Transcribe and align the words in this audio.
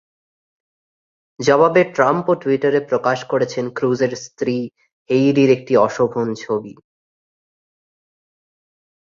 জবাবে 1.39 1.81
ট্রাম্পও 1.95 2.33
টুইটারে 2.41 2.79
প্রকাশ 2.89 3.19
করেছেন 3.31 3.65
ক্রুজের 3.77 4.13
স্ত্রী 4.25 4.57
হেইডির 5.09 5.49
একটি 5.57 5.73
অশোভন 5.77 6.27
ছবি। 6.43 6.73